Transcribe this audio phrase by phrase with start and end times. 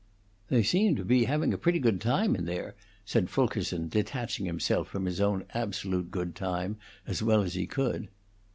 [0.49, 2.73] "They seem to be having a pretty good time in there,"
[3.05, 8.07] said Fulkerson, detaching himself from his own absolute good time as well as he could.